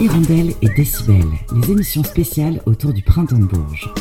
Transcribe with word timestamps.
Hirondelle 0.00 0.52
et 0.62 0.68
Décibel, 0.76 1.24
les 1.52 1.72
émissions 1.72 2.04
spéciales 2.04 2.60
autour 2.66 2.92
du 2.92 3.02
printemps 3.02 3.38
de 3.38 3.46
Bourges. 3.46 3.92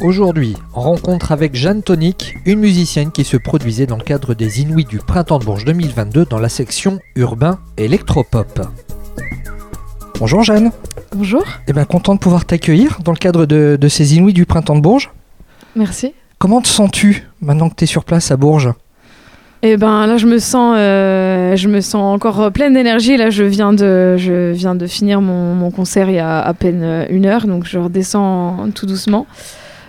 Aujourd'hui, 0.00 0.54
rencontre 0.74 1.32
avec 1.32 1.54
Jeanne 1.54 1.82
Tonic, 1.82 2.36
une 2.44 2.60
musicienne 2.60 3.10
qui 3.10 3.24
se 3.24 3.38
produisait 3.38 3.86
dans 3.86 3.96
le 3.96 4.02
cadre 4.02 4.34
des 4.34 4.60
Inuits 4.60 4.84
du 4.84 4.98
Printemps 4.98 5.38
de 5.38 5.46
Bourges 5.46 5.64
2022 5.64 6.26
dans 6.26 6.38
la 6.38 6.50
section 6.50 6.98
urbain 7.14 7.58
électropop. 7.78 8.68
Bonjour 10.18 10.42
Jeanne. 10.42 10.70
Bonjour. 11.14 11.44
Eh 11.68 11.72
bien, 11.72 11.86
content 11.86 12.14
de 12.14 12.20
pouvoir 12.20 12.44
t'accueillir 12.44 12.98
dans 13.02 13.12
le 13.12 13.18
cadre 13.18 13.46
de, 13.46 13.78
de 13.80 13.88
ces 13.88 14.14
Inuits 14.16 14.34
du 14.34 14.44
Printemps 14.44 14.76
de 14.76 14.82
Bourges. 14.82 15.10
Merci. 15.74 16.12
Comment 16.38 16.60
te 16.60 16.68
sens-tu 16.68 17.26
maintenant 17.40 17.70
que 17.70 17.76
tu 17.76 17.84
es 17.84 17.86
sur 17.86 18.04
place 18.04 18.30
à 18.30 18.36
Bourges? 18.36 18.74
Eh 19.62 19.76
ben 19.76 20.06
là, 20.06 20.16
je 20.16 20.26
me 20.26 20.38
sens, 20.38 20.76
euh, 20.78 21.56
je 21.56 21.68
me 21.68 21.80
sens 21.80 22.14
encore 22.14 22.52
pleine 22.52 22.74
d'énergie. 22.74 23.16
Là, 23.16 23.30
je 23.30 23.42
viens 23.42 23.72
de, 23.72 24.16
je 24.16 24.52
viens 24.52 24.74
de 24.74 24.86
finir 24.86 25.20
mon, 25.20 25.54
mon 25.54 25.70
concert 25.70 26.08
il 26.08 26.16
y 26.16 26.18
a 26.18 26.40
à 26.40 26.54
peine 26.54 26.82
euh, 26.82 27.06
une 27.10 27.26
heure, 27.26 27.46
donc 27.46 27.64
je 27.64 27.78
redescends 27.78 28.70
tout 28.74 28.86
doucement. 28.86 29.26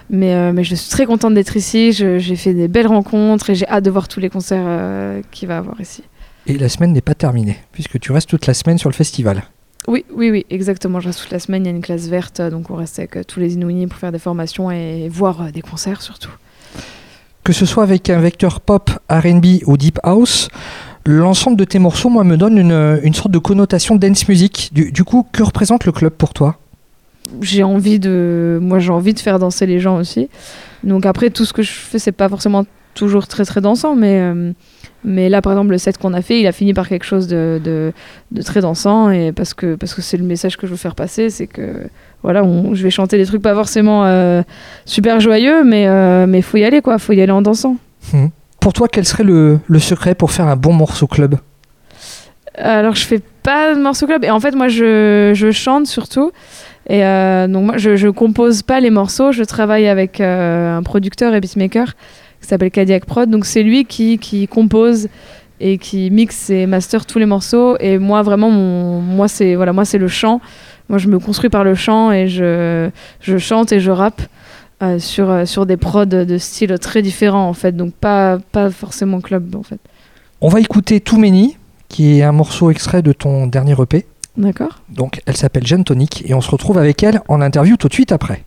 Mais, 0.09 0.33
euh, 0.33 0.53
mais 0.53 0.63
je 0.63 0.75
suis 0.75 0.89
très 0.89 1.05
contente 1.05 1.33
d'être 1.33 1.57
ici. 1.57 1.91
J'ai 1.91 2.35
fait 2.35 2.53
des 2.53 2.67
belles 2.67 2.87
rencontres 2.87 3.49
et 3.49 3.55
j'ai 3.55 3.67
hâte 3.67 3.83
de 3.83 3.91
voir 3.91 4.07
tous 4.07 4.19
les 4.19 4.29
concerts 4.29 4.63
euh, 4.65 5.21
qu'il 5.31 5.47
va 5.47 5.55
y 5.55 5.57
avoir 5.57 5.79
ici. 5.81 6.03
Et 6.47 6.57
la 6.57 6.69
semaine 6.69 6.93
n'est 6.93 7.01
pas 7.01 7.13
terminée, 7.13 7.57
puisque 7.73 7.99
tu 7.99 8.11
restes 8.13 8.29
toute 8.29 8.47
la 8.47 8.53
semaine 8.53 8.77
sur 8.77 8.89
le 8.89 8.95
festival. 8.95 9.43
Oui, 9.87 10.05
oui, 10.13 10.31
oui, 10.31 10.45
exactement. 10.49 10.99
Je 10.99 11.07
reste 11.07 11.21
toute 11.21 11.31
la 11.31 11.39
semaine. 11.39 11.65
Il 11.65 11.69
y 11.69 11.71
a 11.71 11.75
une 11.75 11.81
classe 11.81 12.07
verte, 12.07 12.41
donc 12.41 12.69
on 12.69 12.75
reste 12.75 12.99
avec 12.99 13.17
euh, 13.17 13.23
tous 13.23 13.39
les 13.39 13.53
Inuits 13.55 13.87
pour 13.87 13.99
faire 13.99 14.11
des 14.11 14.19
formations 14.19 14.71
et 14.71 15.09
voir 15.09 15.41
euh, 15.41 15.51
des 15.51 15.61
concerts 15.61 16.01
surtout. 16.01 16.31
Que 17.47 17.53
ce 17.53 17.65
soit 17.65 17.83
avec 17.83 18.09
un 18.09 18.19
vecteur 18.19 18.59
pop, 18.59 18.91
RB 19.09 19.63
ou 19.67 19.77
deep 19.77 20.01
house, 20.03 20.49
l'ensemble 21.05 21.55
de 21.55 21.63
tes 21.63 21.79
morceaux, 21.79 22.09
moi, 22.09 22.25
me 22.25 22.35
donne 22.35 22.57
une, 22.57 22.99
une 23.01 23.13
sorte 23.13 23.31
de 23.31 23.37
connotation 23.37 23.95
dance 23.95 24.27
music. 24.27 24.71
Du, 24.73 25.05
coup, 25.05 25.25
que 25.31 25.43
représente 25.43 25.85
le 25.85 25.93
club 25.93 26.11
pour 26.11 26.33
toi? 26.33 26.57
J'ai 27.39 27.63
envie 27.63 27.99
de 27.99 28.59
moi 28.61 28.79
j'ai 28.79 28.91
envie 28.91 29.13
de 29.13 29.19
faire 29.19 29.39
danser 29.39 29.65
les 29.65 29.79
gens 29.79 29.97
aussi 29.97 30.29
donc 30.83 31.05
après 31.05 31.29
tout 31.29 31.43
ce 31.45 31.51
que 31.51 31.61
je 31.61 31.71
fais 31.71 31.99
c'est 31.99 32.13
pas 32.13 32.29
forcément 32.29 32.65
toujours 32.93 33.27
très 33.27 33.43
très 33.43 33.59
dansant 33.59 33.95
mais 33.95 34.21
euh, 34.21 34.53
mais 35.03 35.29
là 35.29 35.41
par 35.41 35.53
exemple 35.53 35.71
le 35.71 35.77
set 35.77 35.97
qu'on 35.97 36.13
a 36.13 36.21
fait 36.21 36.39
il 36.39 36.47
a 36.47 36.51
fini 36.51 36.73
par 36.73 36.87
quelque 36.89 37.05
chose 37.05 37.27
de, 37.27 37.61
de, 37.63 37.93
de 38.31 38.41
très 38.41 38.61
dansant 38.61 39.09
et 39.09 39.31
parce 39.31 39.53
que 39.53 39.75
parce 39.75 39.93
que 39.93 40.01
c'est 40.01 40.17
le 40.17 40.23
message 40.25 40.57
que 40.57 40.65
je 40.67 40.71
veux 40.71 40.77
faire 40.77 40.95
passer 40.95 41.29
c'est 41.29 41.47
que 41.47 41.87
voilà 42.23 42.43
on- 42.43 42.73
je 42.73 42.83
vais 42.83 42.89
chanter 42.89 43.17
des 43.17 43.25
trucs 43.25 43.41
pas 43.41 43.53
forcément 43.53 44.05
euh, 44.05 44.41
super 44.85 45.19
joyeux 45.19 45.63
mais 45.63 45.87
euh, 45.87 46.25
mais 46.27 46.41
faut 46.41 46.57
y 46.57 46.63
aller 46.65 46.81
quoi 46.81 46.97
faut 46.97 47.13
y 47.13 47.21
aller 47.21 47.31
en 47.31 47.41
dansant 47.41 47.77
Pour 48.59 48.73
toi, 48.73 48.87
quel 48.91 49.05
serait 49.05 49.23
le, 49.23 49.59
le 49.67 49.79
secret 49.79 50.13
pour 50.15 50.31
faire 50.31 50.47
un 50.47 50.55
bon 50.57 50.73
morceau 50.73 51.07
club? 51.07 51.35
Alors, 52.57 52.95
je 52.95 53.05
fais 53.05 53.21
pas 53.43 53.75
de 53.75 53.79
morceaux 53.79 54.07
club. 54.07 54.23
Et 54.25 54.31
en 54.31 54.39
fait, 54.39 54.55
moi, 54.55 54.67
je, 54.67 55.31
je 55.35 55.51
chante 55.51 55.85
surtout. 55.87 56.31
Et 56.89 57.05
euh, 57.05 57.47
donc, 57.47 57.65
moi, 57.65 57.77
je, 57.77 57.95
je 57.95 58.07
compose 58.07 58.63
pas 58.63 58.79
les 58.79 58.89
morceaux. 58.89 59.31
Je 59.31 59.43
travaille 59.43 59.87
avec 59.87 60.19
euh, 60.19 60.75
un 60.77 60.83
producteur 60.83 61.33
et 61.35 61.39
beatmaker 61.39 61.93
qui 62.41 62.47
s'appelle 62.47 62.71
Cadillac 62.71 63.05
Prod. 63.05 63.29
Donc, 63.29 63.45
c'est 63.45 63.63
lui 63.63 63.85
qui, 63.85 64.17
qui 64.17 64.47
compose 64.47 65.07
et 65.59 65.77
qui 65.77 66.11
mixe 66.11 66.49
et 66.49 66.67
master 66.67 67.05
tous 67.05 67.19
les 67.19 67.25
morceaux. 67.25 67.77
Et 67.79 67.97
moi, 67.97 68.21
vraiment, 68.21 68.49
mon, 68.51 69.01
moi, 69.01 69.27
c'est 69.27 69.55
voilà, 69.55 69.73
moi, 69.73 69.85
c'est 69.85 69.97
le 69.97 70.07
chant. 70.07 70.39
Moi, 70.89 70.99
je 70.99 71.07
me 71.07 71.19
construis 71.19 71.49
par 71.49 71.63
le 71.63 71.75
chant 71.75 72.11
et 72.11 72.27
je, 72.27 72.89
je 73.21 73.37
chante 73.37 73.71
et 73.71 73.79
je 73.79 73.91
rappe. 73.91 74.21
euh, 74.83 74.99
sur, 74.99 75.29
euh, 75.31 75.45
sur 75.45 75.65
des 75.65 75.75
prods 75.77 76.05
de 76.05 76.37
styles 76.37 76.77
très 76.79 77.01
différents 77.01 77.49
en 77.49 77.53
fait 77.53 77.75
donc 77.75 77.93
pas, 77.95 78.37
pas 78.51 78.69
forcément 78.69 79.21
club 79.21 79.55
en 79.55 79.63
fait 79.63 79.79
On 80.39 80.49
va 80.49 80.59
écouter 80.59 80.99
Too 81.01 81.17
Many, 81.17 81.57
qui 81.89 82.19
est 82.19 82.23
un 82.23 82.31
morceau 82.31 82.69
extrait 82.69 83.01
de 83.01 83.11
ton 83.11 83.47
dernier 83.47 83.73
EP. 83.81 84.05
d'accord 84.37 84.81
Donc, 84.89 85.21
elle 85.25 85.35
s'appelle 85.35 85.65
Jeanne 85.65 85.83
Tonic 85.83 86.23
et 86.29 86.35
on 86.35 86.41
se 86.41 86.51
retrouve 86.51 86.77
avec 86.77 87.01
elle 87.01 87.21
en 87.27 87.41
interview 87.41 87.75
tout 87.75 87.87
de 87.87 87.93
suite 87.93 88.11
après. 88.11 88.43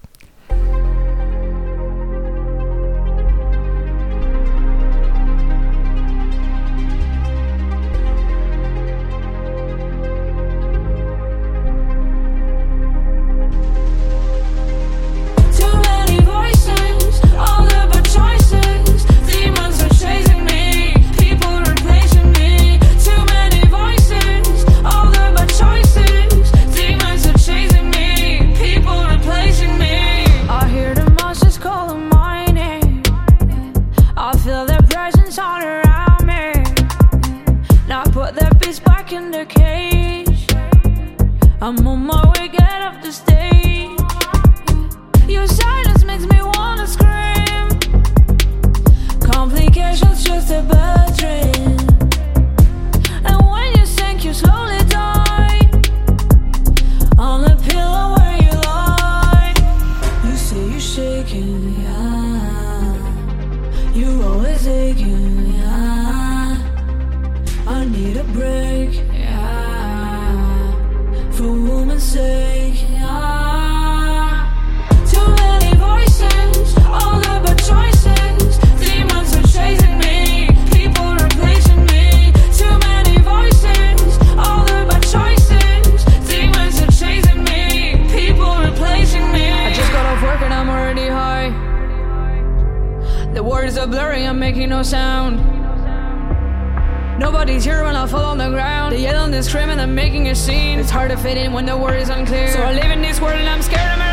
Are 93.80 93.86
blurry, 93.86 94.26
I'm 94.26 94.38
making 94.38 94.68
no 94.68 94.82
sound. 94.82 95.38
Nobody's 97.18 97.64
here 97.64 97.82
when 97.82 97.96
I 97.96 98.06
fall 98.06 98.26
on 98.26 98.36
the 98.36 98.50
ground. 98.50 98.92
They 98.92 99.00
yell 99.00 99.24
and 99.24 99.32
they 99.32 99.40
scream 99.40 99.70
and 99.70 99.80
I'm 99.80 99.94
making 99.94 100.28
a 100.28 100.34
scene. 100.34 100.78
It's 100.78 100.90
hard 100.90 101.10
to 101.10 101.16
fit 101.16 101.38
in 101.38 101.54
when 101.54 101.64
the 101.64 101.78
word 101.78 101.98
is 101.98 102.10
unclear. 102.10 102.48
So 102.48 102.60
I 102.60 102.74
live 102.74 102.90
in 102.90 103.00
this 103.00 103.22
world 103.22 103.36
and 103.36 103.48
I'm 103.48 103.62
scared 103.62 103.80
I'm 103.80 104.00
alone. 104.00 104.09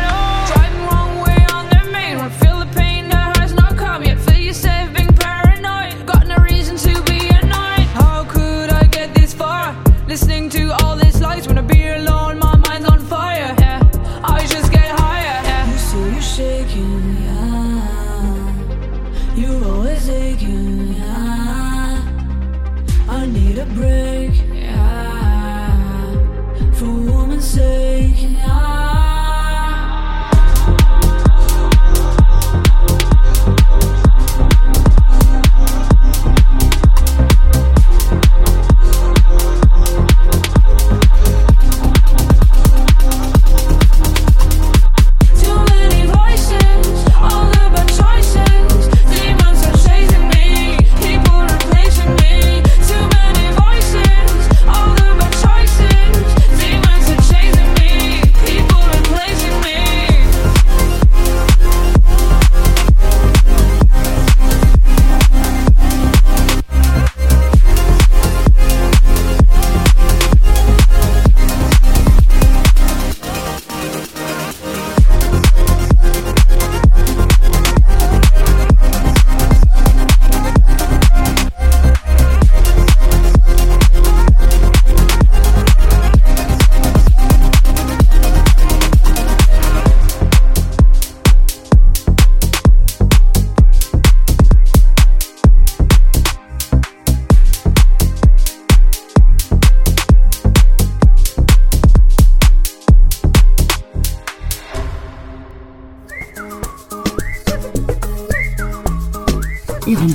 say 27.40 28.57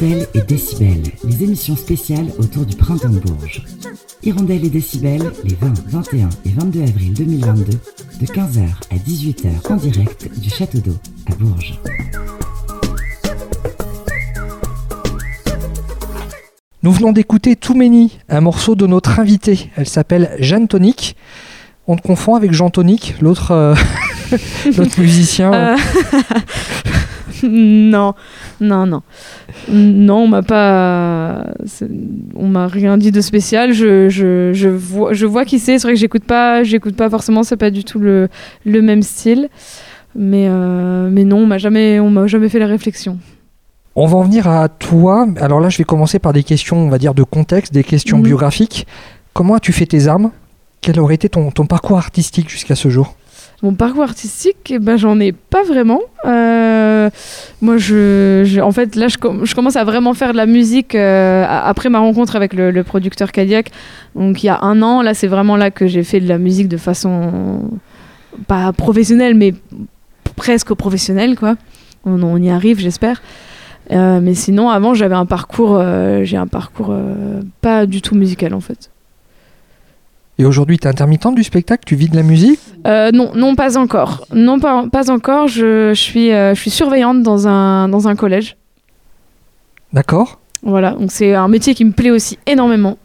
Hirondelle 0.03 0.27
et 0.33 0.41
Décibel, 0.41 1.01
les 1.23 1.43
émissions 1.43 1.77
spéciales 1.77 2.27
autour 2.37 2.65
du 2.65 2.75
printemps 2.75 3.07
de 3.07 3.19
Bourges. 3.19 3.63
Hirondelle 4.21 4.65
et 4.65 4.69
Décibel, 4.69 5.31
les 5.45 5.55
20, 5.55 5.73
21 5.87 6.29
et 6.43 6.49
22 6.49 6.81
avril 6.81 7.13
2022, 7.13 7.63
de 8.19 8.25
15h 8.25 8.67
à 8.91 8.95
18h 8.95 9.71
en 9.71 9.75
direct 9.77 10.27
du 10.37 10.49
Château 10.49 10.79
d'Eau 10.79 10.97
à 11.31 11.35
Bourges. 11.35 11.79
Nous 16.81 16.91
venons 16.91 17.13
d'écouter 17.13 17.55
Too 17.55 17.73
Many, 17.73 18.19
un 18.27 18.41
morceau 18.41 18.75
de 18.75 18.85
notre 18.85 19.21
invitée. 19.21 19.69
Elle 19.77 19.87
s'appelle 19.87 20.35
Jeanne 20.39 20.67
Tonic. 20.67 21.15
On 21.87 21.95
te 21.95 22.01
confond 22.01 22.35
avec 22.35 22.51
Jean 22.51 22.69
Tonic, 22.69 23.15
l'autre 23.21 23.51
euh, 23.51 23.73
l'autre 24.77 24.99
musicien. 24.99 25.53
Euh, 25.53 25.77
non, 27.49 28.13
non, 28.61 28.85
non. 28.85 29.01
Non, 29.69 30.17
on 30.23 30.27
m'a 30.27 30.41
pas. 30.41 31.45
On 32.35 32.47
m'a 32.47 32.67
rien 32.67 32.97
dit 32.97 33.11
de 33.11 33.21
spécial. 33.21 33.73
Je, 33.73 34.09
je, 34.09 34.51
je 34.53 34.69
vois, 34.69 35.13
je 35.13 35.25
vois 35.25 35.45
qui 35.45 35.59
c'est. 35.59 35.77
C'est 35.79 35.87
vrai 35.87 35.93
que 35.93 35.99
j'écoute 35.99 36.23
pas, 36.23 36.63
j'écoute 36.63 36.95
pas 36.95 37.09
forcément. 37.09 37.43
C'est 37.43 37.57
pas 37.57 37.69
du 37.71 37.83
tout 37.83 37.99
le, 37.99 38.29
le 38.65 38.81
même 38.81 39.01
style. 39.03 39.49
Mais, 40.15 40.47
euh, 40.47 41.09
mais 41.11 41.23
non, 41.23 41.37
on 41.39 41.45
m'a 41.47 41.57
jamais, 41.57 41.99
on 41.99 42.09
m'a 42.09 42.27
jamais 42.27 42.49
fait 42.49 42.59
la 42.59 42.67
réflexion. 42.67 43.17
On 43.95 44.05
va 44.07 44.17
en 44.17 44.23
venir 44.23 44.47
à 44.47 44.69
toi. 44.69 45.27
Alors 45.39 45.59
là, 45.59 45.69
je 45.69 45.77
vais 45.77 45.83
commencer 45.83 46.19
par 46.19 46.33
des 46.33 46.43
questions, 46.43 46.77
on 46.77 46.89
va 46.89 46.97
dire, 46.97 47.13
de 47.13 47.23
contexte, 47.23 47.73
des 47.73 47.83
questions 47.83 48.17
Mhm. 48.17 48.23
biographiques. 48.23 48.87
Comment 49.33 49.55
as-tu 49.55 49.71
fait 49.73 49.85
tes 49.87 50.07
armes? 50.07 50.31
Quel 50.81 50.99
aurait 50.99 51.15
été 51.15 51.29
ton, 51.29 51.49
ton 51.51 51.65
parcours 51.65 51.97
artistique 51.97 52.49
jusqu'à 52.49 52.75
ce 52.75 52.89
jour? 52.89 53.15
Mon 53.63 53.75
parcours 53.75 54.03
artistique, 54.03 54.71
eh 54.71 54.79
ben, 54.79 54.97
j'en 54.97 55.21
ai 55.21 55.31
pas 55.31 55.63
vraiment. 55.63 56.01
Euh, 56.25 57.09
moi, 57.61 57.77
je, 57.77 58.59
en 58.59 58.73
fait, 58.73 58.97
là, 58.97 59.07
je, 59.07 59.17
com- 59.17 59.45
je 59.45 59.55
commence 59.55 59.77
à 59.77 59.85
vraiment 59.85 60.13
faire 60.13 60.33
de 60.33 60.37
la 60.37 60.45
musique 60.45 60.95
euh, 60.95 61.45
après 61.47 61.87
ma 61.87 61.99
rencontre 61.99 62.35
avec 62.35 62.53
le, 62.53 62.83
producteur 62.83 63.31
Cadillac. 63.31 63.71
Donc, 64.15 64.43
il 64.43 64.47
y 64.47 64.49
a 64.49 64.59
un 64.61 64.81
an, 64.81 65.01
là, 65.01 65.13
c'est 65.13 65.27
vraiment 65.27 65.55
là 65.55 65.71
que 65.71 65.87
j'ai 65.87 66.03
fait 66.03 66.19
de 66.19 66.27
la 66.27 66.37
musique 66.37 66.67
de 66.67 66.75
façon 66.75 67.61
pas 68.49 68.73
professionnelle, 68.73 69.33
mais 69.33 69.53
presque 70.35 70.73
professionnelle, 70.73 71.37
quoi. 71.37 71.55
On, 72.05 72.35
y 72.35 72.49
arrive, 72.49 72.79
j'espère. 72.79 73.21
Euh, 73.91 74.19
mais 74.21 74.33
sinon, 74.33 74.71
avant, 74.71 74.93
j'avais 74.93 75.15
un 75.15 75.25
parcours, 75.25 75.81
j'ai 76.23 76.35
un 76.35 76.47
parcours 76.47 76.93
pas 77.61 77.85
du 77.85 78.01
tout 78.01 78.15
musical, 78.15 78.53
en 78.53 78.59
fait. 78.59 78.89
Et 80.39 80.45
aujourd'hui, 80.45 80.79
tu 80.79 80.85
es 80.87 80.89
intermittente 80.89 81.35
du 81.35 81.43
spectacle? 81.43 81.83
Tu 81.85 81.95
vis 81.95 82.09
de 82.09 82.15
la 82.15 82.23
musique? 82.23 82.59
Euh, 82.87 83.11
non, 83.11 83.31
non, 83.35 83.55
pas 83.55 83.77
encore. 83.77 84.25
Non, 84.33 84.59
pas, 84.59 84.85
pas 84.91 85.11
encore. 85.11 85.47
Je, 85.47 85.89
je 85.93 85.99
suis, 85.99 86.31
euh, 86.31 86.55
je 86.55 86.59
suis 86.59 86.71
surveillante 86.71 87.21
dans 87.21 87.47
un, 87.47 87.87
dans 87.87 88.07
un 88.07 88.15
collège. 88.15 88.57
D'accord 89.93 90.39
Voilà, 90.63 90.91
donc 90.91 91.11
c'est 91.11 91.35
un 91.35 91.47
métier 91.47 91.75
qui 91.75 91.85
me 91.85 91.91
plaît 91.91 92.09
aussi 92.11 92.39
énormément. 92.47 92.97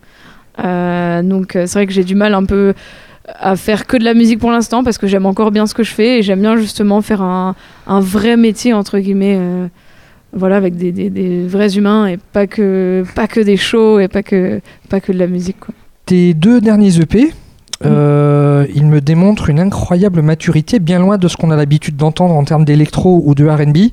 Euh, 0.64 1.22
donc 1.22 1.50
c'est 1.52 1.72
vrai 1.72 1.86
que 1.86 1.92
j'ai 1.92 2.02
du 2.04 2.14
mal 2.14 2.32
un 2.34 2.44
peu 2.44 2.72
à 3.38 3.56
faire 3.56 3.86
que 3.86 3.98
de 3.98 4.04
la 4.04 4.14
musique 4.14 4.38
pour 4.38 4.50
l'instant 4.50 4.82
parce 4.82 4.96
que 4.96 5.06
j'aime 5.06 5.26
encore 5.26 5.50
bien 5.50 5.66
ce 5.66 5.74
que 5.74 5.82
je 5.82 5.92
fais 5.92 6.18
et 6.18 6.22
j'aime 6.22 6.40
bien 6.40 6.56
justement 6.56 7.02
faire 7.02 7.20
un, 7.20 7.54
un 7.86 8.00
vrai 8.00 8.38
métier 8.38 8.72
entre 8.72 8.98
guillemets. 8.98 9.38
voilà, 10.32 10.56
avec 10.56 10.76
des, 10.76 10.92
des- 10.92 11.10
des 11.10 11.46
vrais 11.46 11.76
humains 11.76 12.06
et 12.06 12.16
pas 12.16 12.46
que, 12.46 13.04
pas 13.14 13.26
que 13.28 13.40
des 13.40 13.56
shows 13.58 14.00
et 14.00 14.08
pas 14.08 14.22
que, 14.22 14.60
pas 14.88 15.00
que 15.00 15.12
de 15.12 15.18
la 15.18 15.26
musique. 15.26 15.60
Quoi. 15.60 15.74
Tes 16.08 16.32
deux 16.32 16.62
derniers 16.62 16.98
EP, 17.00 17.34
euh, 17.84 18.66
ils 18.74 18.86
me 18.86 19.02
démontrent 19.02 19.50
une 19.50 19.60
incroyable 19.60 20.22
maturité, 20.22 20.78
bien 20.78 20.98
loin 21.00 21.18
de 21.18 21.28
ce 21.28 21.36
qu'on 21.36 21.50
a 21.50 21.56
l'habitude 21.56 21.96
d'entendre 21.96 22.32
en 22.34 22.44
termes 22.44 22.64
d'électro 22.64 23.20
ou 23.26 23.34
de 23.34 23.46
RB. 23.46 23.92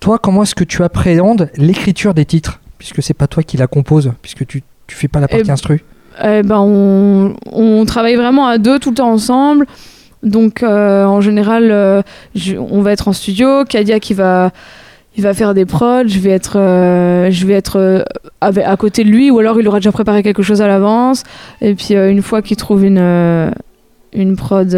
Toi, 0.00 0.18
comment 0.18 0.42
est-ce 0.42 0.56
que 0.56 0.64
tu 0.64 0.82
appréhendes 0.82 1.50
l'écriture 1.56 2.14
des 2.14 2.24
titres? 2.24 2.58
Puisque 2.78 3.00
c'est 3.00 3.14
pas 3.14 3.28
toi 3.28 3.44
qui 3.44 3.56
la 3.58 3.68
compose, 3.68 4.12
puisque 4.22 4.44
tu, 4.44 4.64
tu 4.88 4.96
fais 4.96 5.06
pas 5.06 5.20
la 5.20 5.28
partie 5.28 5.44
Eh 5.46 5.52
instru. 5.52 5.84
Eh 6.20 6.42
ben, 6.42 6.58
on, 6.58 7.36
on 7.52 7.84
travaille 7.84 8.16
vraiment 8.16 8.48
à 8.48 8.58
deux 8.58 8.80
tout 8.80 8.90
le 8.90 8.96
temps 8.96 9.12
ensemble. 9.12 9.66
Donc, 10.24 10.64
euh, 10.64 11.04
en 11.04 11.20
général, 11.20 11.70
euh, 11.70 12.02
je- 12.34 12.56
on 12.56 12.82
va 12.82 12.90
être 12.90 13.06
en 13.06 13.12
studio. 13.12 13.64
Kadia 13.68 14.00
qui 14.00 14.14
va, 14.14 14.50
il 15.16 15.22
va 15.22 15.34
faire 15.34 15.54
des 15.54 15.66
prods. 15.66 16.06
Je 16.06 16.18
vais 16.18 16.30
être, 16.30 16.58
euh, 16.58 17.30
je 17.30 17.46
vais 17.46 17.54
être 17.54 17.78
euh, 17.78 18.02
à 18.40 18.76
côté 18.76 19.04
de 19.04 19.08
lui, 19.10 19.30
ou 19.30 19.38
alors 19.38 19.60
il 19.60 19.68
aura 19.68 19.78
déjà 19.78 19.92
préparé 19.92 20.22
quelque 20.22 20.42
chose 20.42 20.62
à 20.62 20.68
l'avance. 20.68 21.24
Et 21.60 21.74
puis, 21.74 21.94
euh, 21.94 22.10
une 22.10 22.22
fois 22.22 22.42
qu'il 22.42 22.56
trouve 22.56 22.84
une, 22.84 23.52
une 24.12 24.36
prod, 24.36 24.68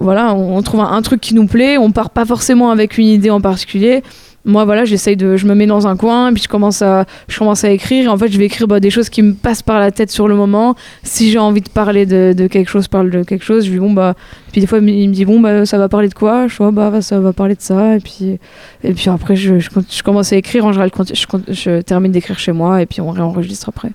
voilà, 0.00 0.34
on, 0.34 0.56
on 0.56 0.62
trouve 0.62 0.80
un, 0.80 0.92
un 0.92 1.02
truc 1.02 1.20
qui 1.20 1.34
nous 1.34 1.46
plaît. 1.46 1.78
On 1.78 1.92
part 1.92 2.10
pas 2.10 2.24
forcément 2.24 2.70
avec 2.70 2.98
une 2.98 3.06
idée 3.06 3.30
en 3.30 3.40
particulier. 3.40 4.02
Moi, 4.46 4.66
voilà, 4.66 4.84
j'essaye 4.84 5.16
de, 5.16 5.36
je 5.36 5.46
me 5.46 5.54
mets 5.54 5.66
dans 5.66 5.86
un 5.86 5.96
coin, 5.96 6.32
puis 6.34 6.42
je 6.42 6.48
commence 6.48 6.82
à, 6.82 7.06
je 7.28 7.38
commence 7.38 7.64
à 7.64 7.70
écrire. 7.70 8.04
Et 8.04 8.08
en 8.08 8.18
fait, 8.18 8.28
je 8.28 8.38
vais 8.38 8.44
écrire 8.44 8.66
bah, 8.68 8.78
des 8.78 8.90
choses 8.90 9.08
qui 9.08 9.22
me 9.22 9.32
passent 9.32 9.62
par 9.62 9.78
la 9.78 9.90
tête 9.90 10.10
sur 10.10 10.28
le 10.28 10.34
moment. 10.34 10.74
Si 11.02 11.30
j'ai 11.30 11.38
envie 11.38 11.62
de 11.62 11.70
parler 11.70 12.04
de, 12.04 12.34
de 12.36 12.46
quelque 12.46 12.68
chose, 12.68 12.86
parle 12.88 13.08
de 13.08 13.22
quelque 13.22 13.44
chose. 13.44 13.64
Je 13.64 13.70
dis, 13.70 13.78
bon, 13.78 13.92
bah. 13.92 14.14
Puis 14.52 14.60
des 14.60 14.66
fois, 14.66 14.78
il 14.78 15.08
me 15.08 15.14
dit, 15.14 15.24
bon, 15.24 15.40
bah, 15.40 15.64
ça 15.64 15.78
va 15.78 15.88
parler 15.88 16.08
de 16.08 16.14
quoi? 16.14 16.46
Je 16.46 16.56
vois, 16.56 16.70
bah, 16.70 17.00
ça 17.00 17.20
va 17.20 17.32
parler 17.32 17.54
de 17.54 17.62
ça. 17.62 17.96
Et 17.96 18.00
puis, 18.00 18.38
et 18.82 18.92
puis 18.92 19.08
après, 19.08 19.34
je, 19.34 19.58
je, 19.58 20.02
commence 20.02 20.32
à 20.32 20.36
écrire. 20.36 20.66
En 20.66 20.72
général, 20.72 20.90
je, 21.14 21.24
je 21.48 21.80
termine 21.80 22.12
d'écrire 22.12 22.38
chez 22.38 22.52
moi, 22.52 22.82
et 22.82 22.86
puis 22.86 23.00
on 23.00 23.10
réenregistre 23.10 23.70
après. 23.70 23.92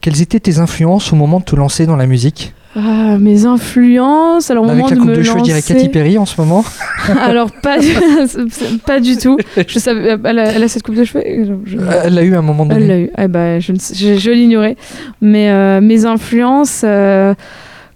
Quelles 0.00 0.22
étaient 0.22 0.40
tes 0.40 0.58
influences 0.58 1.12
au 1.12 1.16
moment 1.16 1.40
de 1.40 1.44
te 1.44 1.56
lancer 1.56 1.84
dans 1.84 1.96
la 1.96 2.06
musique? 2.06 2.54
Ah, 2.76 3.16
mes 3.18 3.44
influences, 3.46 4.50
alors 4.50 4.64
au 4.64 4.68
Avec 4.68 4.76
moment 4.78 4.88
la 4.90 4.94
de 4.96 5.00
coupe 5.00 5.08
me 5.10 5.16
de 5.16 5.22
cheveux, 5.22 5.38
lancer- 5.38 5.62
Katy 5.74 5.88
Perry 5.88 6.18
en 6.18 6.26
ce 6.26 6.40
moment. 6.40 6.64
alors 7.20 7.50
pas, 7.50 7.78
pas 8.86 9.00
du 9.00 9.16
tout. 9.16 9.38
Je 9.66 9.78
savais, 9.78 10.16
elle 10.22 10.38
a, 10.38 10.52
elle 10.52 10.62
a 10.62 10.68
cette 10.68 10.82
coupe 10.82 10.94
de 10.94 11.04
cheveux. 11.04 11.24
Je- 11.26 11.70
je- 11.72 11.78
Elle 12.04 12.14
l'a 12.14 12.22
eu 12.22 12.34
à 12.34 12.38
un 12.38 12.42
moment 12.42 12.66
donné. 12.66 12.80
Elle 12.80 12.86
l'a 12.88 12.98
eu. 13.00 13.10
Eh 13.18 13.28
ben, 13.28 13.60
je, 13.60 13.72
je, 13.72 14.18
je 14.18 14.30
l'ignorais. 14.30 14.76
Mais 15.20 15.48
euh, 15.50 15.80
mes 15.80 16.04
influences, 16.04 16.82
euh, 16.84 17.34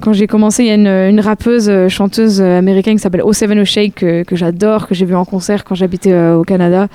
quand 0.01 0.15
j'ai 0.15 0.27
commencé, 0.27 0.65
il 0.65 0.69
y 0.69 0.71
a 0.71 0.75
une, 0.75 0.87
une 0.89 1.21
rappeuse, 1.21 1.69
euh, 1.69 1.89
chanteuse 1.89 2.41
euh, 2.41 2.59
américaine 2.59 2.97
qui 2.97 3.03
s'appelle 3.03 3.21
O7 3.23 3.61
O'Shake 3.61 3.95
que, 3.95 4.23
que 4.25 4.37
j'adore, 4.37 4.89
que 4.89 4.95
j'ai 4.95 5.05
vu 5.05 5.15
en 5.15 5.25
concert 5.27 5.65
quand 5.65 5.75
j'habitais 5.75 6.13
euh, 6.13 6.35
au 6.37 6.45
Canada. 6.45 6.89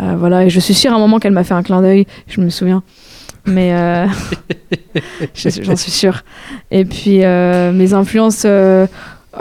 Euh, 0.00 0.14
voilà, 0.18 0.44
et 0.46 0.50
je 0.50 0.58
suis 0.58 0.74
sûre 0.74 0.92
à 0.92 0.96
un 0.96 0.98
moment 0.98 1.18
qu'elle 1.18 1.32
m'a 1.32 1.44
fait 1.44 1.54
un 1.54 1.62
clin 1.62 1.82
d'œil, 1.82 2.06
je 2.28 2.40
me 2.40 2.48
souviens. 2.48 2.82
Mais 3.46 3.72
euh, 3.72 4.06
je- 5.34 5.62
j'en 5.62 5.76
suis 5.76 5.90
sûre. 5.90 6.22
Et 6.70 6.84
puis 6.84 7.24
euh, 7.24 7.72
mes 7.72 7.92
influences, 7.94 8.42
euh, 8.44 8.86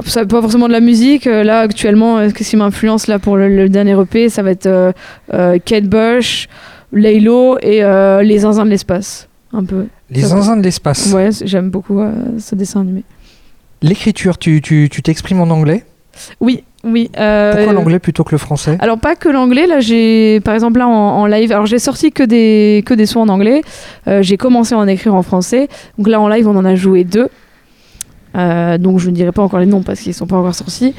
ça 0.05 0.25
pas 0.25 0.41
forcément 0.41 0.67
de 0.67 0.73
la 0.73 0.79
musique. 0.79 1.25
Là 1.25 1.59
actuellement, 1.61 2.29
qu'est-ce 2.31 2.49
qui 2.51 2.55
m'influence 2.57 3.07
là 3.07 3.19
pour 3.19 3.37
le, 3.37 3.49
le 3.49 3.69
dernier 3.69 3.99
EP 3.99 4.29
Ça 4.29 4.41
va 4.43 4.51
être 4.51 4.93
Kate 5.65 5.85
Bush, 5.85 6.47
Laylo 6.93 7.57
et 7.61 7.81
les 8.23 8.39
zinzins 8.39 8.65
de 8.65 8.69
l'espace. 8.69 9.27
Un 9.51 9.63
peu. 9.63 9.87
Les 10.11 10.21
Ça 10.21 10.27
zinzins 10.29 10.57
de 10.57 10.63
l'espace. 10.63 11.11
Ouais, 11.11 11.29
j'aime 11.43 11.69
beaucoup 11.69 11.99
ce 12.37 12.55
dessin 12.55 12.81
animé. 12.81 13.03
L'écriture, 13.81 14.37
tu 14.37 14.61
tu- 14.61 14.89
tu 14.91 15.01
t'exprimes 15.01 15.39
en 15.41 15.49
anglais? 15.49 15.85
Oui, 16.39 16.63
oui. 16.83 17.09
euh, 17.19 17.53
Pourquoi 17.55 17.73
l'anglais 17.73 17.99
plutôt 17.99 18.23
que 18.23 18.31
le 18.31 18.37
français? 18.37 18.77
Alors 18.79 18.99
pas 18.99 19.15
que 19.15 19.29
l'anglais, 19.29 19.67
là 19.67 19.79
j'ai 19.79 20.39
par 20.41 20.53
exemple 20.53 20.79
là 20.79 20.87
en, 20.87 20.91
en 21.21 21.25
live, 21.25 21.51
alors 21.51 21.65
j'ai 21.65 21.79
sorti 21.79 22.11
que 22.11 22.23
des, 22.23 22.83
que 22.85 22.93
des 22.93 23.05
sons 23.05 23.21
en 23.21 23.29
anglais, 23.29 23.61
Euh, 24.07 24.21
j'ai 24.21 24.37
commencé 24.37 24.73
à 24.75 24.77
en 24.77 24.87
écrire 24.87 25.13
en 25.15 25.23
français, 25.23 25.67
donc 25.97 26.07
là 26.07 26.19
en 26.21 26.27
live 26.29 26.47
on 26.47 26.55
en 26.55 26.65
a 26.65 26.75
joué 26.75 27.03
deux, 27.03 27.29
Euh, 28.35 28.77
donc 28.77 28.99
je 28.99 29.09
ne 29.09 29.15
dirai 29.15 29.31
pas 29.31 29.41
encore 29.41 29.59
les 29.59 29.65
noms 29.65 29.81
parce 29.81 29.99
qu'ils 30.01 30.13
sont 30.13 30.27
pas 30.27 30.37
encore 30.37 30.53
sortis, 30.53 30.93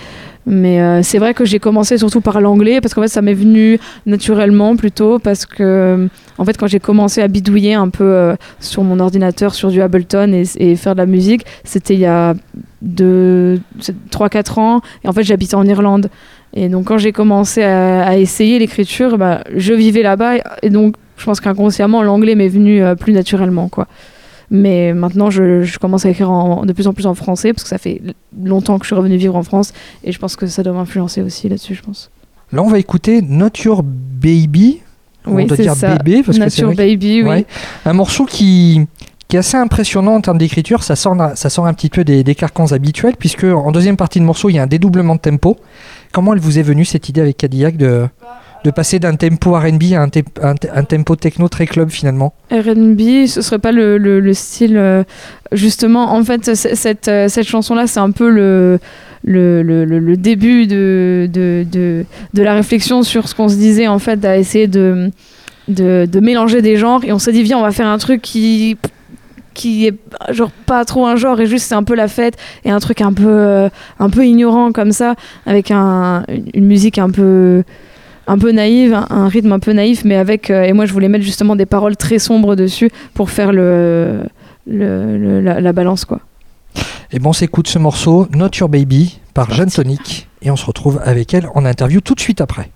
mais 0.47 0.81
euh, 0.81 1.03
c'est 1.03 1.19
vrai 1.19 1.35
que 1.35 1.45
j'ai 1.45 1.59
commencé 1.59 1.99
surtout 1.99 2.21
par 2.21 2.41
l'anglais 2.41 2.81
parce 2.81 2.95
qu'en 2.95 3.03
fait 3.03 3.09
ça 3.09 3.21
m'est 3.21 3.35
venu 3.35 3.79
naturellement 4.07 4.75
plutôt 4.75 5.19
parce 5.19 5.45
que 5.45 6.09
en 6.39 6.45
fait 6.45 6.57
quand 6.57 6.67
j'ai 6.67 6.81
commencé 6.81 7.21
à 7.21 7.29
bidouiller 7.29 7.75
un 7.75 7.89
peu 7.89 8.05
euh, 8.05 8.35
sur 8.59 8.83
mon 8.83 9.01
ordinateur 9.01 9.55
sur 9.55 9.71
du 9.71 9.83
Ableton 9.83 10.33
et, 10.33 10.77
faire 10.77 10.95
de 10.95 11.01
la 11.01 11.07
musique, 11.07 11.45
c'était 11.65 11.95
il 11.95 12.01
y 12.01 12.07
a 12.07 12.35
3-4 12.83 14.61
ans 14.61 14.81
et 15.05 15.09
en 15.09 15.13
fait 15.13 15.23
j'habitais 15.25 15.57
en 15.57 15.67
Irlande. 15.67 16.09
Et 16.55 16.69
donc 16.69 16.87
quand 16.87 16.99
j'ai 16.99 17.13
commencé 17.13 17.63
à, 17.63 18.17
essayer 18.19 18.59
l'écriture, 18.59 19.19
bah, 19.19 19.45
je 19.55 19.73
vivais 19.73 20.03
là-bas 20.03 20.37
et, 20.37 20.43
et 20.63 20.71
donc 20.71 20.97
je 21.17 21.25
pense 21.25 21.41
qu'inconsciemment 21.41 22.03
l'anglais 22.03 22.35
m'est 22.35 22.49
venu 22.49 22.83
euh, 22.83 22.95
plus 22.95 23.13
naturellement 23.13 23.69
quoi. 23.69 23.87
Mais 24.51 24.93
maintenant 24.93 25.31
je, 25.31 25.63
je 25.63 25.79
commence 25.79 26.05
à 26.07 26.11
écrire 26.11 26.31
en- 26.31 26.65
de 26.67 26.73
plus 26.73 26.87
en 26.89 26.93
plus 26.93 27.07
en 27.07 27.15
français 27.15 27.53
parce 27.53 27.63
que 27.63 27.69
ça 27.69 27.79
fait 27.79 28.01
longtemps 28.43 28.79
que 28.79 28.85
je 28.85 28.89
suis 28.89 28.97
revenue 28.97 29.17
vivre 29.17 29.37
en 29.37 29.43
France 29.45 29.73
et 30.03 30.11
je 30.13 30.19
pense 30.19 30.35
que 30.37 30.47
ça 30.47 30.63
doit 30.63 30.73
m'influencer 30.73 31.23
aussi 31.23 31.49
là-dessus 31.49 31.75
je 31.75 31.83
pense. 31.83 32.11
Là, 32.53 32.63
on 32.65 32.69
va 32.69 32.79
écouter 32.81 33.23
Not 33.23 33.51
Your 33.65 33.83
Baby. 33.85 34.81
Oui, 35.27 35.45
on 35.45 35.47
doit 35.47 35.57
dire 35.57 35.75
ça. 35.77 35.97
bébé 35.97 36.23
parce 36.25 36.37
que 36.39 36.49
c'est 36.49 36.63
que- 36.63 36.75
Baby, 36.75 37.23
oui. 37.23 37.45
Un 37.85 37.93
morceau 37.93 38.25
qui, 38.25 38.81
qui 39.29 39.37
est 39.37 39.39
assez 39.39 39.57
impressionnant 39.57 40.15
en 40.17 40.21
termes 40.21 40.39
d'écriture. 40.39 40.83
Ça 40.83 40.97
sort, 40.97 41.15
ça 41.37 41.49
sort 41.49 41.67
un 41.67 41.75
petit 41.75 41.91
peu 41.91 42.03
des, 42.03 42.25
des 42.25 42.35
carcans 42.35 42.73
habituels, 42.73 43.15
puisque 43.17 43.45
en 43.45 43.71
deuxième 43.71 43.97
partie 43.97 44.19
de 44.19 44.25
morceau, 44.25 44.49
il 44.49 44.55
y 44.55 44.59
a 44.59 44.63
un 44.65 44.67
dédoublement 44.67 45.15
de 45.15 45.21
tempo. 45.21 45.59
Comment 46.11 46.35
elle 46.35 46.41
vous 46.41 46.59
est 46.59 46.63
venue 46.63 46.85
cette 46.85 47.09
idée 47.09 47.21
avec 47.21 47.37
Cadillac 47.37 47.77
de, 47.77 48.09
de 48.65 48.71
passer 48.71 48.99
d'un 48.99 49.15
tempo 49.17 49.53
RB 49.53 49.95
à 49.95 50.03
un, 50.03 50.09
te- 50.09 50.19
un 50.43 50.55
te- 50.55 50.67
un 50.75 50.85
tempo 50.85 51.17
techno 51.17 51.49
très 51.49 51.67
club 51.67 51.91
finalement 51.91 52.35
R&B, 52.51 53.27
ce 53.27 53.41
serait 53.41 53.59
pas 53.59 53.73
le, 53.73 53.97
le- 53.99 54.21
le 54.21 54.35
style 54.35 54.77
euh, 54.77 55.03
justement. 55.53 56.13
En 56.15 56.23
fait, 56.25 56.55
cette, 56.55 57.09
euh, 57.09 57.29
cette 57.29 57.47
chanson-là, 57.47 57.87
c'est 57.87 58.01
un 58.01 58.11
peu 58.11 58.29
le- 58.29 58.79
le- 59.25 59.63
le 59.85 60.17
début 60.17 60.67
de, 60.67 61.29
de, 61.33 61.65
de, 61.71 62.05
de 62.35 62.43
la 62.43 62.55
réflexion 62.55 63.03
sur 63.03 63.29
ce 63.29 63.35
qu'on 63.35 63.49
se 63.49 63.57
disait 63.57 63.87
en 63.87 63.99
fait, 63.99 64.25
à 64.25 64.37
essayer 64.37 64.67
de 64.67 65.11
de, 65.69 66.09
de 66.11 66.21
mélanger 66.21 66.63
des 66.63 66.77
genres 66.77 67.05
et 67.05 67.13
on 67.13 67.19
s'est 67.21 67.31
dit 67.33 67.43
viens 67.45 67.59
on 67.59 67.63
va 67.63 67.71
faire 67.71 67.87
un 67.87 67.99
truc 67.99 68.23
qui 68.23 68.77
qui 69.55 69.87
est 69.87 69.95
genre 70.31 70.51
pas 70.67 70.85
trop 70.85 71.07
un 71.07 71.15
genre 71.17 71.41
et 71.41 71.47
juste 71.47 71.67
c'est 71.69 71.75
un 71.75 71.85
peu 71.85 71.95
la 71.95 72.09
fête 72.09 72.35
et 72.65 72.71
un 72.71 72.81
truc 72.81 73.01
un 73.03 73.13
peu 73.13 73.27
euh, 73.29 73.69
un 74.01 74.11
peu 74.11 74.25
ignorant 74.27 74.73
comme 74.73 74.91
ça 74.91 75.15
avec 75.47 75.71
un, 75.71 76.25
une 76.55 76.65
musique 76.67 76.99
un 76.99 77.11
peu 77.11 77.63
un 78.31 78.39
peu 78.39 78.51
naïve 78.53 78.95
un, 78.95 79.07
un 79.11 79.29
rythme 79.29 79.53
un 79.53 79.59
peu 79.59 79.73
naïf 79.73 80.05
mais 80.05 80.17
avec 80.17 80.51
euh, 80.51 80.63
et 80.69 80.73
moi 80.73 80.87
je 80.87 80.93
voulais 80.93 81.09
mettre 81.09 81.25
justement 81.25 81.57
des 81.57 81.67
paroles 81.67 81.97
très 81.97 82.19
sombres 82.19 82.55
dessus 82.57 82.91
pour 83.15 83.31
faire 83.31 83.53
le, 83.53 84.21
le- 84.67 85.17
le- 85.19 85.41
la, 85.41 85.61
la 85.61 85.73
balance 85.73 86.05
quoi 86.05 86.21
Et 87.13 87.19
bon, 87.19 87.31
on 87.31 87.33
s'écoute 87.33 87.67
ce 87.69 87.79
morceau, 87.79 88.29
Not 88.35 88.51
Your 88.61 88.69
Baby, 88.69 89.19
par 89.35 89.51
Jeanne 89.53 89.71
Tonic, 89.71 90.29
et 90.43 90.51
on 90.51 90.57
se 90.57 90.65
retrouve 90.65 91.01
avec 91.05 91.35
elle 91.35 91.49
en 91.57 91.65
interview 91.65 92.01
tout 92.01 92.15
de 92.15 92.21
suite 92.21 92.41
après. 92.41 92.71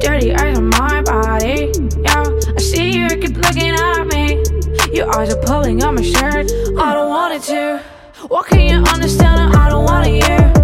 Dirty 0.00 0.34
eyes 0.34 0.58
on 0.58 0.70
my 0.70 1.02
body. 1.02 1.72
Yeah, 2.02 2.24
I 2.56 2.60
see 2.60 2.90
you 2.98 3.08
keep 3.08 3.36
looking 3.36 3.74
at 3.74 4.04
me. 4.04 4.42
Your 4.92 5.14
eyes 5.16 5.34
are 5.34 5.42
pulling 5.42 5.82
on 5.82 5.96
my 5.96 6.02
shirt. 6.02 6.50
I 6.78 6.94
don't 6.94 7.08
want 7.08 7.34
it 7.34 7.42
to. 7.52 7.82
What 8.28 8.46
can't 8.46 8.70
you 8.70 8.78
understand? 8.92 9.54
I 9.54 9.68
don't 9.68 9.84
wanna 9.84 10.08
hear. 10.08 10.63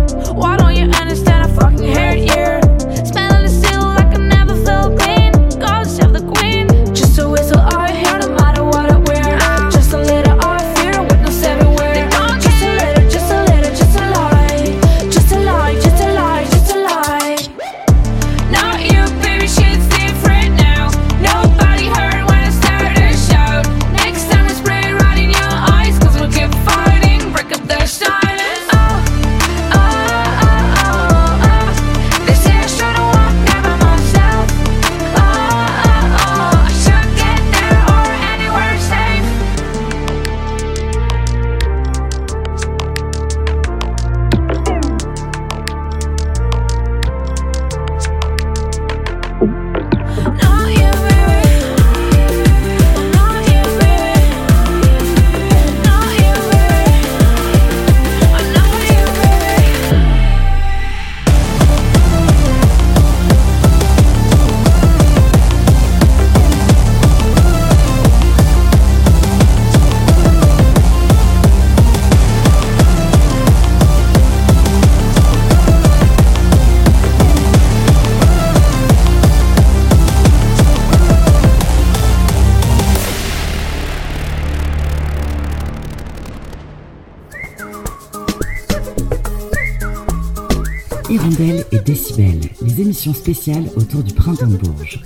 Décibel, 91.91 92.39
les 92.63 92.81
émissions 92.83 93.13
spéciales 93.13 93.65
autour 93.75 94.05
du 94.05 94.15
printemps 94.15 94.47
de 94.47 94.57
Bourges. 94.57 95.01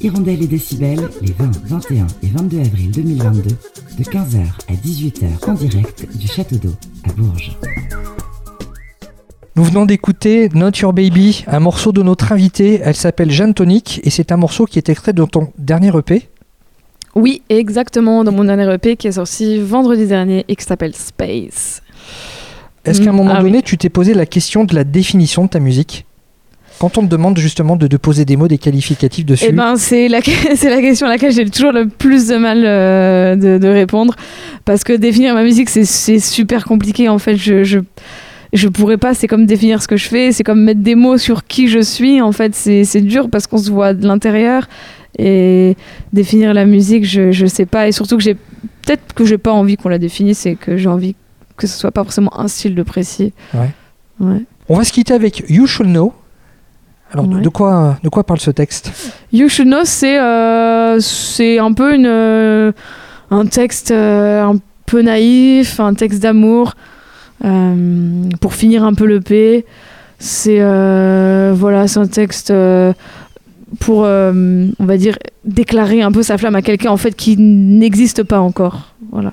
Hirondelle 0.00 0.40
et 0.44 0.46
Décibel, 0.46 1.00
les 1.22 1.32
20, 1.32 1.50
21 1.66 2.06
et 2.22 2.28
22 2.28 2.60
avril 2.60 2.90
2022, 2.92 3.42
de 3.98 4.04
15h 4.04 4.38
à 4.68 4.72
18h 4.74 5.50
en 5.50 5.54
direct 5.54 6.06
du 6.16 6.28
Château 6.28 6.54
d'Eau, 6.54 6.70
à 7.02 7.12
Bourges. 7.14 7.58
Nous 9.56 9.64
venons 9.64 9.86
d'écouter 9.86 10.48
Not 10.54 10.70
Your 10.80 10.92
Baby, 10.92 11.42
un 11.48 11.58
morceau 11.58 11.90
de 11.90 12.00
notre 12.04 12.30
invitée. 12.30 12.80
Elle 12.84 12.94
s'appelle 12.94 13.32
Jeanne 13.32 13.52
Tonic 13.52 14.00
et 14.04 14.10
c'est 14.10 14.30
un 14.30 14.36
morceau 14.36 14.66
qui 14.66 14.78
est 14.78 14.88
extrait 14.88 15.12
de 15.12 15.24
ton 15.24 15.48
dernier 15.58 15.90
EP. 15.98 16.28
oui 17.16 17.42
exactement 17.48 18.22
dans 18.22 18.30
mon 18.30 18.44
dernier 18.44 18.72
EP 18.72 18.94
qui 18.96 19.08
est 19.08 19.12
sorti 19.18 19.58
vendredi 19.58 20.06
dernier 20.06 20.44
et 20.46 20.54
qui 20.54 20.64
s'appelle 20.64 20.94
Space 20.94 21.82
Est-ce 22.84 23.00
qu'à 23.02 23.10
un 23.10 23.12
Mm, 23.12 23.16
moment 23.16 23.34
ah 23.34 23.42
donné, 23.42 23.62
tu 23.62 23.76
t'es 23.76 23.88
posé 23.90 24.14
la 24.14 24.26
question 24.26 24.62
de 24.62 24.76
la 24.76 24.84
définition 24.84 25.46
de 25.46 25.48
ta 25.50 25.58
musique? 25.58 26.06
Quand 26.80 26.96
on 26.96 27.02
te 27.02 27.08
demande 27.08 27.36
justement 27.38 27.76
de, 27.76 27.86
de 27.86 27.96
poser 27.98 28.24
des 28.24 28.36
mots, 28.36 28.48
des 28.48 28.56
qualificatifs 28.56 29.26
dessus, 29.26 29.44
Eh 29.48 29.52
ben, 29.52 29.76
c'est 29.76 30.08
la, 30.08 30.20
c'est 30.56 30.70
la 30.70 30.80
question 30.80 31.06
à 31.06 31.10
laquelle 31.10 31.30
j'ai 31.30 31.44
toujours 31.48 31.72
le 31.72 31.86
plus 31.86 32.28
de 32.28 32.36
mal 32.36 32.62
euh, 32.64 33.36
de, 33.36 33.58
de 33.58 33.68
répondre. 33.68 34.14
Parce 34.64 34.82
que 34.82 34.94
définir 34.94 35.34
ma 35.34 35.42
musique, 35.42 35.68
c'est, 35.68 35.84
c'est 35.84 36.18
super 36.18 36.64
compliqué. 36.64 37.10
En 37.10 37.18
fait, 37.18 37.36
je, 37.36 37.64
je, 37.64 37.80
je 38.54 38.68
pourrais 38.68 38.96
pas. 38.96 39.12
C'est 39.12 39.26
comme 39.26 39.44
définir 39.44 39.82
ce 39.82 39.88
que 39.88 39.98
je 39.98 40.08
fais. 40.08 40.32
C'est 40.32 40.42
comme 40.42 40.62
mettre 40.64 40.80
des 40.80 40.94
mots 40.94 41.18
sur 41.18 41.44
qui 41.44 41.68
je 41.68 41.80
suis. 41.80 42.22
En 42.22 42.32
fait, 42.32 42.54
c'est, 42.54 42.84
c'est 42.84 43.02
dur 43.02 43.28
parce 43.28 43.46
qu'on 43.46 43.58
se 43.58 43.70
voit 43.70 43.92
de 43.92 44.06
l'intérieur. 44.06 44.66
Et 45.18 45.76
définir 46.14 46.54
la 46.54 46.64
musique, 46.64 47.04
je, 47.04 47.30
je 47.30 47.44
sais 47.44 47.66
pas. 47.66 47.88
Et 47.88 47.92
surtout 47.92 48.16
que 48.16 48.22
j'ai. 48.22 48.34
Peut-être 48.86 49.12
que 49.12 49.26
j'ai 49.26 49.36
pas 49.38 49.52
envie 49.52 49.76
qu'on 49.76 49.90
la 49.90 49.98
définisse 49.98 50.46
et 50.46 50.56
que 50.56 50.78
j'ai 50.78 50.88
envie 50.88 51.14
que 51.58 51.66
ce 51.66 51.78
soit 51.78 51.90
pas 51.90 52.04
forcément 52.04 52.40
un 52.40 52.48
style 52.48 52.74
de 52.74 52.82
précis. 52.82 53.34
Ouais. 53.52 53.68
Ouais. 54.18 54.42
on 54.70 54.76
va 54.78 54.84
se 54.84 54.92
quitter 54.92 55.12
avec 55.12 55.44
You 55.50 55.66
Should 55.66 55.90
Know. 55.90 56.14
Alors, 57.12 57.26
de- 57.26 57.36
Ouais. 57.36 57.42
de, 57.42 57.48
quoi, 57.48 57.98
de 58.02 58.08
quoi 58.08 58.24
parle 58.24 58.40
ce 58.40 58.50
texte 58.50 58.92
You 59.32 59.48
Should 59.48 59.68
Know, 59.68 59.84
c'est 59.84 60.18
euh, 60.18 60.98
c'est 61.00 61.58
un 61.58 61.72
peu 61.72 61.94
une, 61.94 62.06
euh, 62.06 62.72
un 63.30 63.46
texte 63.46 63.90
euh, 63.90 64.42
un 64.44 64.56
peu 64.86 65.02
naïf, 65.02 65.80
un 65.80 65.94
texte 65.94 66.20
d'amour. 66.22 66.74
pour 68.40 68.54
finir 68.54 68.84
un 68.84 68.92
peu 68.94 69.06
le 69.06 69.20
P, 69.20 69.64
c'est 70.18 70.58
voilà, 71.54 71.88
c'est 71.88 71.98
un 71.98 72.06
texte 72.06 72.52
pour, 73.78 74.02
euh, 74.04 74.66
on 74.78 74.84
va 74.84 74.96
dire, 74.96 75.16
déclarer 75.44 76.02
un 76.02 76.10
peu 76.12 76.22
sa 76.22 76.36
flamme 76.38 76.56
à 76.56 76.62
quelqu'un 76.62 76.90
en 76.90 76.96
fait 76.96 77.12
qui 77.14 77.36
n'existe 77.38 78.22
pas 78.24 78.40
encore. 78.40 78.92
Voilà, 79.12 79.32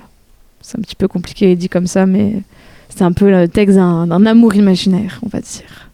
c'est 0.62 0.78
un 0.78 0.82
petit 0.82 0.94
peu 0.96 1.06
compliqué 1.08 1.54
dit 1.56 1.68
comme 1.68 1.86
ça, 1.86 2.06
mais 2.06 2.42
c'est 2.88 3.02
un 3.02 3.12
peu 3.12 3.30
le 3.30 3.46
texte 3.48 3.76
d'un 3.76 4.06
d'un 4.06 4.24
amour 4.26 4.54
imaginaire, 4.54 5.20
on 5.24 5.28
va 5.28 5.40
dire. 5.40 5.87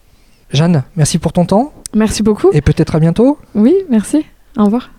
Jeanne, 0.51 0.85
merci 0.97 1.19
pour 1.19 1.33
ton 1.33 1.45
temps 1.45 1.73
Merci 1.95 2.23
beaucoup. 2.23 2.51
et 2.53 2.61
peut-être 2.61 2.95
à 2.97 3.01
bientôt. 3.01 3.39
Oui, 3.55 3.75
merci. 3.89 4.25
Au 4.57 4.65
revoir. 4.65 4.91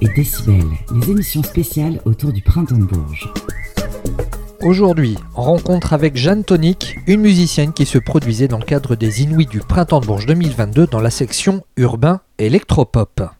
Et 0.00 0.08
Décibel, 0.14 0.64
les 0.94 1.10
émissions 1.10 1.42
spéciales 1.42 2.00
autour 2.04 2.32
du 2.32 2.42
printemps 2.42 2.76
de 2.76 2.84
Bourges. 2.84 3.32
Aujourd'hui, 4.62 5.16
rencontre 5.34 5.92
avec 5.92 6.16
Jeanne 6.16 6.44
Tonic, 6.44 6.96
une 7.06 7.20
musicienne 7.20 7.72
qui 7.72 7.84
se 7.84 7.98
produisait 7.98 8.48
dans 8.48 8.58
le 8.58 8.64
cadre 8.64 8.96
des 8.96 9.22
Inouïs 9.22 9.46
du 9.46 9.58
printemps 9.58 10.00
de 10.00 10.06
Bourges 10.06 10.26
2022 10.26 10.86
dans 10.86 11.00
la 11.00 11.10
section 11.10 11.62
urbain 11.76 12.20
électropop. 12.38 13.24